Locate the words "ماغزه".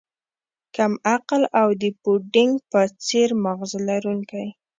3.43-3.79